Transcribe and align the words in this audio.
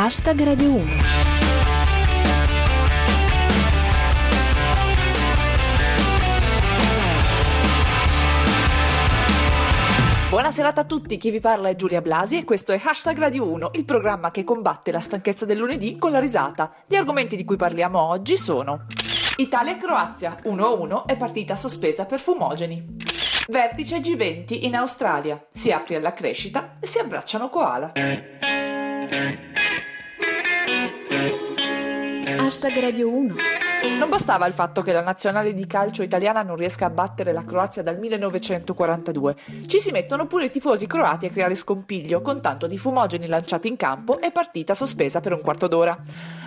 Hashtag 0.00 0.44
Radio 0.44 0.74
1. 0.74 0.84
Buona 10.28 10.52
serata 10.52 10.82
a 10.82 10.84
tutti, 10.84 11.16
chi 11.16 11.32
vi 11.32 11.40
parla 11.40 11.68
è 11.70 11.74
Giulia 11.74 12.00
Blasi 12.00 12.36
e 12.36 12.44
questo 12.44 12.70
è 12.70 12.80
Hashtag 12.80 13.18
Radio 13.18 13.50
1, 13.50 13.70
il 13.72 13.84
programma 13.84 14.30
che 14.30 14.44
combatte 14.44 14.92
la 14.92 15.00
stanchezza 15.00 15.44
del 15.44 15.58
lunedì 15.58 15.96
con 15.96 16.12
la 16.12 16.20
risata. 16.20 16.72
Gli 16.86 16.94
argomenti 16.94 17.34
di 17.34 17.44
cui 17.44 17.56
parliamo 17.56 18.00
oggi 18.00 18.36
sono 18.36 18.86
Italia-Croazia 19.38 20.38
1-1 20.44 21.06
è 21.06 21.16
partita 21.16 21.56
sospesa 21.56 22.04
per 22.06 22.20
fumogeni. 22.20 22.94
Vertice 23.48 23.98
G20 23.98 24.64
in 24.64 24.76
Australia, 24.76 25.44
si 25.50 25.72
apre 25.72 25.96
alla 25.96 26.12
crescita 26.12 26.76
e 26.78 26.86
si 26.86 27.00
abbracciano 27.00 27.48
koala. 27.48 27.94
Hashtag 32.48 32.80
Radio 32.80 33.10
1. 33.12 33.34
Non 33.98 34.08
bastava 34.08 34.46
il 34.46 34.54
fatto 34.54 34.80
che 34.80 34.92
la 34.92 35.02
nazionale 35.02 35.52
di 35.52 35.66
calcio 35.66 36.02
italiana 36.02 36.40
non 36.40 36.56
riesca 36.56 36.86
a 36.86 36.90
battere 36.90 37.30
la 37.30 37.44
Croazia 37.44 37.82
dal 37.82 37.98
1942. 37.98 39.36
Ci 39.66 39.78
si 39.78 39.90
mettono 39.90 40.26
pure 40.26 40.46
i 40.46 40.50
tifosi 40.50 40.86
croati 40.86 41.26
a 41.26 41.28
creare 41.28 41.54
scompiglio, 41.54 42.22
con 42.22 42.40
tanto 42.40 42.66
di 42.66 42.78
fumogeni 42.78 43.26
lanciati 43.26 43.68
in 43.68 43.76
campo 43.76 44.18
e 44.18 44.30
partita 44.30 44.72
sospesa 44.72 45.20
per 45.20 45.34
un 45.34 45.42
quarto 45.42 45.68
d'ora. 45.68 45.94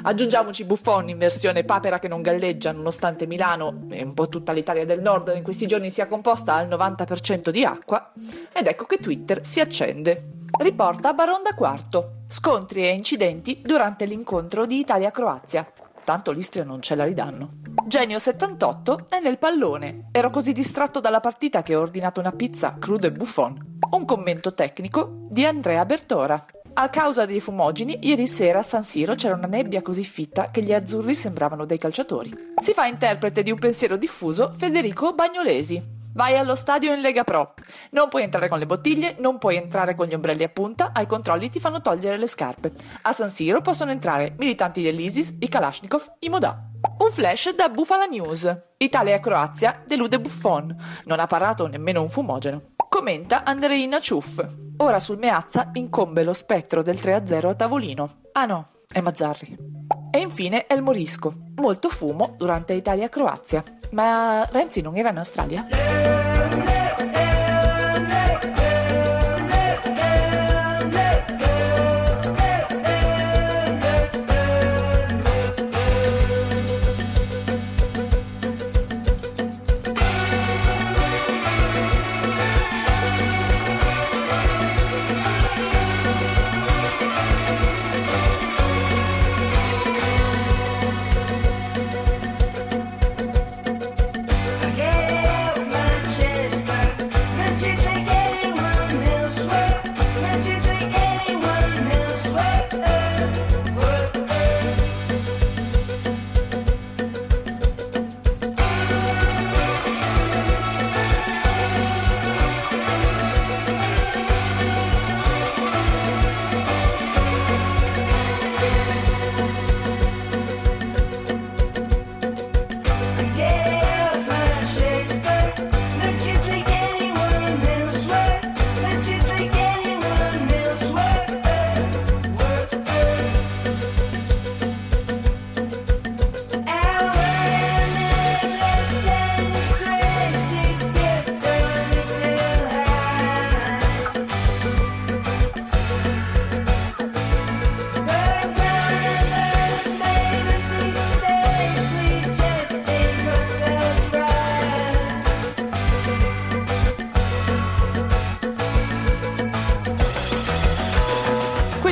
Aggiungiamoci 0.00 0.64
Buffon 0.64 1.10
in 1.10 1.18
versione 1.18 1.64
papera 1.64 1.98
che 1.98 2.08
non 2.08 2.22
galleggia, 2.22 2.72
nonostante 2.72 3.26
Milano 3.26 3.82
e 3.90 4.02
un 4.02 4.14
po' 4.14 4.30
tutta 4.30 4.52
l'Italia 4.52 4.86
del 4.86 5.02
nord 5.02 5.30
in 5.36 5.42
questi 5.42 5.66
giorni 5.66 5.90
sia 5.90 6.06
composta 6.06 6.54
al 6.54 6.66
90% 6.66 7.50
di 7.50 7.62
acqua, 7.62 8.10
ed 8.54 8.66
ecco 8.66 8.86
che 8.86 8.96
Twitter 8.96 9.44
si 9.44 9.60
accende. 9.60 10.46
Riporta 10.58 11.12
Baronda 11.12 11.50
IV. 11.50 12.08
Scontri 12.26 12.84
e 12.86 12.94
incidenti 12.94 13.60
durante 13.62 14.06
l'incontro 14.06 14.64
di 14.64 14.78
Italia-Croazia. 14.78 15.70
Tanto 16.04 16.32
l'Istria 16.32 16.64
non 16.64 16.82
ce 16.82 16.94
la 16.94 17.04
ridanno. 17.04 17.58
Genio 17.86 18.18
78 18.18 19.06
è 19.08 19.20
nel 19.20 19.38
pallone. 19.38 20.08
Ero 20.12 20.30
così 20.30 20.52
distratto 20.52 21.00
dalla 21.00 21.20
partita 21.20 21.62
che 21.62 21.74
ho 21.74 21.80
ordinato 21.80 22.20
una 22.20 22.32
pizza 22.32 22.76
crudo 22.78 23.06
e 23.06 23.12
buffon. 23.12 23.78
Un 23.90 24.04
commento 24.04 24.54
tecnico 24.54 25.26
di 25.28 25.44
Andrea 25.44 25.84
Bertora. 25.84 26.44
A 26.72 26.88
causa 26.88 27.26
dei 27.26 27.40
fumogeni, 27.40 27.98
ieri 28.02 28.26
sera 28.26 28.60
a 28.60 28.62
San 28.62 28.82
Siro 28.82 29.14
c'era 29.14 29.34
una 29.34 29.46
nebbia 29.46 29.82
così 29.82 30.04
fitta 30.04 30.50
che 30.50 30.62
gli 30.62 30.72
azzurri 30.72 31.14
sembravano 31.14 31.64
dei 31.64 31.78
calciatori. 31.78 32.32
Si 32.60 32.72
fa 32.72 32.86
interprete 32.86 33.42
di 33.42 33.50
un 33.50 33.58
pensiero 33.58 33.96
diffuso 33.96 34.52
Federico 34.56 35.12
Bagnolesi. 35.12 35.98
Vai 36.12 36.36
allo 36.36 36.54
stadio 36.54 36.92
in 36.92 37.00
Lega 37.00 37.22
Pro. 37.22 37.54
Non 37.90 38.08
puoi 38.08 38.24
entrare 38.24 38.48
con 38.48 38.58
le 38.58 38.66
bottiglie, 38.66 39.16
non 39.20 39.38
puoi 39.38 39.56
entrare 39.56 39.94
con 39.94 40.06
gli 40.06 40.14
ombrelli 40.14 40.42
a 40.42 40.48
punta, 40.48 40.90
ai 40.92 41.06
controlli 41.06 41.48
ti 41.48 41.60
fanno 41.60 41.80
togliere 41.80 42.16
le 42.16 42.26
scarpe. 42.26 42.72
A 43.02 43.12
San 43.12 43.30
Siro 43.30 43.60
possono 43.60 43.92
entrare 43.92 44.34
militanti 44.38 44.82
dell'ISIS, 44.82 45.36
i 45.38 45.48
Kalashnikov, 45.48 46.16
i 46.20 46.28
Modà. 46.28 46.68
Un 46.98 47.10
flash 47.12 47.54
da 47.54 47.68
Bufala 47.68 48.06
News. 48.06 48.58
Italia 48.78 49.14
e 49.14 49.20
Croazia 49.20 49.82
delude 49.86 50.20
Buffon. 50.20 50.74
Non 51.04 51.20
ha 51.20 51.26
parato 51.26 51.66
nemmeno 51.66 52.02
un 52.02 52.08
fumogeno. 52.08 52.72
Commenta 52.88 53.44
Andreina 53.44 54.00
Ciuff. 54.00 54.44
Ora 54.78 54.98
sul 54.98 55.18
Meazza 55.18 55.70
incombe 55.74 56.24
lo 56.24 56.32
spettro 56.32 56.82
del 56.82 56.96
3-0 56.96 57.48
a 57.48 57.54
tavolino. 57.54 58.10
Ah 58.32 58.46
no, 58.46 58.66
è 58.90 59.00
Mazzarri. 59.00 59.79
E 60.10 60.18
infine 60.18 60.66
El 60.66 60.82
Morisco. 60.82 61.32
Molto 61.56 61.88
fumo 61.88 62.34
durante 62.36 62.72
Italia-Croazia. 62.72 63.62
Ma 63.92 64.44
Renzi 64.50 64.80
non 64.80 64.96
era 64.96 65.10
in 65.10 65.18
Australia? 65.18 66.29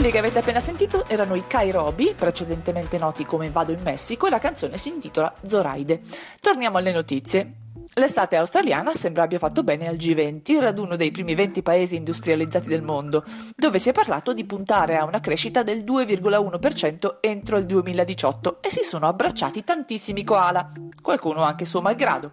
Quelli 0.09 0.23
che 0.23 0.27
avete 0.27 0.43
appena 0.43 0.61
sentito 0.65 1.07
erano 1.07 1.35
i 1.35 1.47
Kairobi, 1.47 2.15
precedentemente 2.17 2.97
noti 2.97 3.27
come 3.27 3.51
Vado 3.51 3.73
in 3.73 3.83
Messico, 3.83 4.27
e 4.27 4.31
la 4.31 4.39
canzone 4.39 4.79
si 4.79 4.89
intitola 4.89 5.31
Zoraide. 5.47 6.01
Torniamo 6.41 6.79
alle 6.79 6.93
notizie. 6.93 7.53
L'estate 7.93 8.37
australiana 8.37 8.95
sembra 8.95 9.25
abbia 9.25 9.39
fatto 9.39 9.63
bene 9.63 9.87
al 9.87 9.97
G20, 9.97 10.53
il 10.53 10.63
raduno 10.63 10.97
dei 10.97 11.11
primi 11.11 11.35
20 11.35 11.61
paesi 11.61 11.97
industrializzati 11.97 12.69
del 12.69 12.81
mondo, 12.81 13.23
dove 13.55 13.79
si 13.79 13.91
è 13.91 13.93
parlato 13.93 14.33
di 14.33 14.47
puntare 14.47 14.97
a 14.97 15.05
una 15.05 15.21
crescita 15.21 15.63
del 15.63 15.85
2,1% 15.85 17.17
entro 17.21 17.59
il 17.59 17.67
2018 17.67 18.63
e 18.63 18.71
si 18.71 18.85
sono 18.85 19.09
abbracciati 19.09 19.63
tantissimi 19.63 20.25
koala, 20.25 20.71
qualcuno 21.03 21.43
anche 21.43 21.67
suo 21.67 21.83
malgrado. 21.83 22.33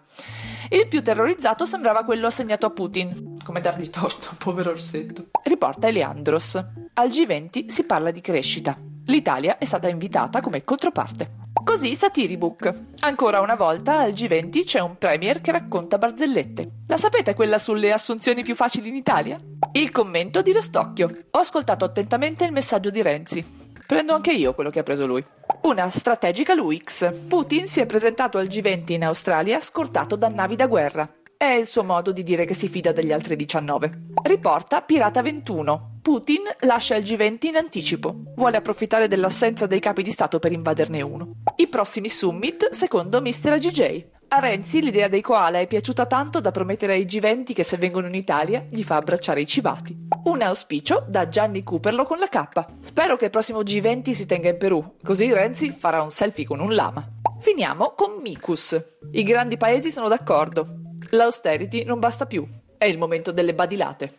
Il 0.69 0.87
più 0.87 1.03
terrorizzato 1.03 1.65
sembrava 1.65 2.05
quello 2.05 2.27
assegnato 2.27 2.67
a 2.67 2.69
Putin. 2.69 3.37
Come 3.43 3.59
dargli 3.59 3.89
torto, 3.89 4.29
povero 4.39 4.69
orsetto. 4.69 5.25
Riporta 5.43 5.89
Eliandros. 5.89 6.84
Al 6.97 7.09
G20 7.09 7.67
si 7.67 7.83
parla 7.83 8.09
di 8.09 8.21
crescita. 8.21 8.77
L'Italia 9.07 9.57
è 9.57 9.65
stata 9.65 9.89
invitata 9.89 10.39
come 10.39 10.63
controparte. 10.63 11.43
Così 11.61 11.93
Satiribook. 11.93 12.83
Ancora 13.01 13.41
una 13.41 13.55
volta 13.55 13.99
al 13.99 14.13
G20 14.13 14.63
c'è 14.63 14.79
un 14.79 14.97
premier 14.97 15.41
che 15.41 15.51
racconta 15.51 15.97
barzellette. 15.97 16.83
La 16.87 16.95
sapete 16.95 17.33
quella 17.33 17.57
sulle 17.57 17.91
assunzioni 17.91 18.43
più 18.43 18.55
facili 18.55 18.87
in 18.87 18.95
Italia? 18.95 19.37
Il 19.73 19.91
commento 19.91 20.41
di 20.41 20.53
Rostocchio. 20.53 21.25
Ho 21.31 21.39
ascoltato 21.39 21.83
attentamente 21.83 22.45
il 22.45 22.53
messaggio 22.53 22.89
di 22.89 23.01
Renzi. 23.01 23.45
Prendo 23.85 24.13
anche 24.13 24.31
io 24.31 24.53
quello 24.53 24.69
che 24.69 24.79
ha 24.79 24.83
preso 24.83 25.05
lui. 25.05 25.21
Una 25.63 25.89
strategica 25.89 26.53
LUX. 26.53 27.13
Putin 27.27 27.67
si 27.67 27.81
è 27.81 27.85
presentato 27.85 28.37
al 28.37 28.47
G20 28.47 28.93
in 28.93 29.03
Australia 29.03 29.59
scortato 29.59 30.15
da 30.15 30.29
navi 30.29 30.55
da 30.55 30.67
guerra. 30.67 31.11
È 31.35 31.43
il 31.43 31.67
suo 31.67 31.83
modo 31.83 32.13
di 32.13 32.23
dire 32.23 32.45
che 32.45 32.53
si 32.53 32.69
fida 32.69 32.93
degli 32.93 33.11
altri 33.11 33.35
19. 33.35 34.13
Riporta 34.23 34.81
Pirata 34.81 35.21
21. 35.21 35.89
Putin 36.05 36.43
lascia 36.59 36.93
il 36.97 37.03
G20 37.03 37.47
in 37.47 37.55
anticipo. 37.55 38.15
Vuole 38.35 38.57
approfittare 38.57 39.07
dell'assenza 39.07 39.65
dei 39.65 39.79
capi 39.79 40.03
di 40.03 40.11
Stato 40.11 40.37
per 40.37 40.51
invaderne 40.51 41.01
uno. 41.01 41.37
I 41.55 41.67
prossimi 41.67 42.09
summit, 42.09 42.69
secondo 42.69 43.19
Mr. 43.21 43.53
AGJ. 43.53 44.05
A 44.27 44.37
Renzi 44.37 44.83
l'idea 44.83 45.07
dei 45.07 45.21
koala 45.21 45.57
è 45.57 45.65
piaciuta 45.65 46.05
tanto 46.05 46.39
da 46.39 46.51
promettere 46.51 46.93
ai 46.93 47.05
G20 47.05 47.53
che 47.53 47.63
se 47.63 47.77
vengono 47.77 48.05
in 48.05 48.13
Italia 48.13 48.67
gli 48.69 48.83
fa 48.83 48.97
abbracciare 48.97 49.41
i 49.41 49.47
civati. 49.47 49.97
Un 50.25 50.43
auspicio 50.43 51.05
da 51.07 51.27
Gianni 51.27 51.63
Cooperlo 51.63 52.05
con 52.05 52.19
la 52.19 52.27
K. 52.27 52.65
Spero 52.81 53.17
che 53.17 53.25
il 53.25 53.31
prossimo 53.31 53.61
G20 53.63 54.11
si 54.11 54.27
tenga 54.27 54.49
in 54.49 54.59
Perù, 54.59 54.97
così 55.01 55.33
Renzi 55.33 55.71
farà 55.71 56.03
un 56.03 56.11
selfie 56.11 56.45
con 56.45 56.59
un 56.59 56.75
lama. 56.75 57.03
Finiamo 57.39 57.95
con 57.95 58.17
Micus. 58.21 58.79
I 59.11 59.23
grandi 59.23 59.57
paesi 59.57 59.89
sono 59.89 60.07
d'accordo. 60.07 60.67
L'austerity 61.09 61.83
non 61.83 61.97
basta 61.97 62.27
più. 62.27 62.47
È 62.77 62.85
il 62.85 62.99
momento 62.99 63.31
delle 63.31 63.55
badilate. 63.55 64.17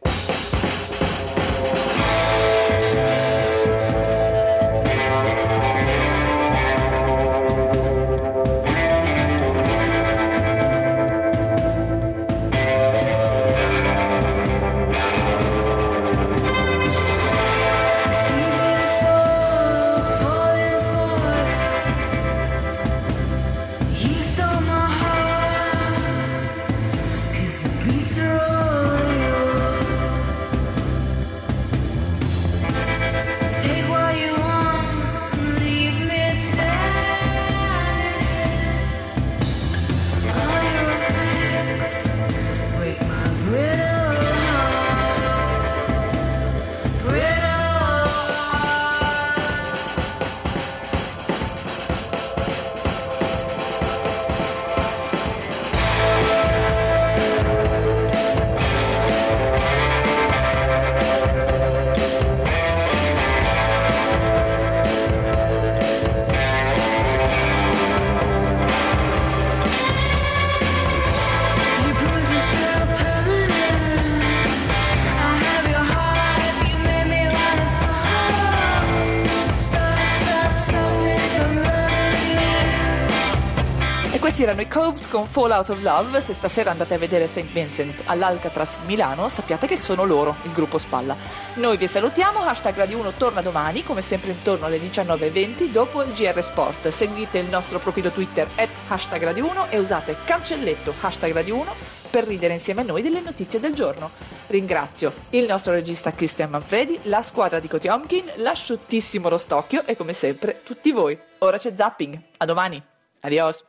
Questi 84.37 84.53
erano 84.53 84.69
i 84.69 84.71
Coves 84.71 85.09
con 85.09 85.25
Fall 85.25 85.50
Out 85.50 85.71
of 85.71 85.81
Love. 85.81 86.21
Se 86.21 86.35
stasera 86.35 86.71
andate 86.71 86.93
a 86.93 86.99
vedere 86.99 87.27
St. 87.27 87.50
Vincent 87.53 88.03
all'Alcatraz 88.05 88.81
di 88.81 88.88
Milano, 88.88 89.31
sappiate 89.31 89.67
che 89.67 89.79
sono 89.79 90.05
loro, 90.05 90.37
il 90.43 90.53
gruppo 90.53 90.77
Spalla. 90.77 91.17
Noi 91.55 91.79
vi 91.79 91.88
salutiamo, 91.88 92.41
hashtag 92.41 92.77
Radio 92.77 92.99
1 92.99 93.12
torna 93.12 93.41
domani, 93.41 93.83
come 93.83 94.03
sempre 94.03 94.33
intorno 94.33 94.67
alle 94.67 94.77
19.20 94.77 95.71
dopo 95.71 96.03
il 96.03 96.12
GR 96.12 96.38
Sport. 96.43 96.88
Seguite 96.88 97.38
il 97.38 97.49
nostro 97.49 97.79
profilo 97.79 98.11
Twitter 98.11 98.47
at 98.56 98.69
hashtag 98.88 99.25
Radio 99.25 99.49
1 99.49 99.71
e 99.71 99.79
usate 99.79 100.15
cancelletto 100.27 100.93
hashtag 101.00 101.33
Radio 101.33 101.56
1 101.56 101.75
per 102.11 102.25
ridere 102.25 102.53
insieme 102.53 102.83
a 102.83 102.85
noi 102.85 103.00
delle 103.00 103.23
notizie 103.23 103.59
del 103.59 103.73
giorno. 103.73 104.11
Ringrazio 104.49 105.15
il 105.31 105.47
nostro 105.47 105.73
regista 105.73 106.12
Christian 106.12 106.50
Manfredi, 106.50 106.99
la 107.05 107.23
squadra 107.23 107.59
di 107.59 107.69
Kotiomkin, 107.69 108.33
l'asciuttissimo 108.35 109.31
Rostocchio 109.31 109.87
e 109.87 109.97
come 109.97 110.12
sempre 110.12 110.61
tutti 110.62 110.93
voi. 110.93 111.19
Ora 111.38 111.56
c'è 111.56 111.73
zapping. 111.75 112.21
A 112.37 112.44
domani. 112.44 112.83
Adios. 113.23 113.65